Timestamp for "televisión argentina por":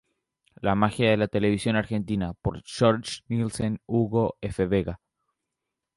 1.27-2.63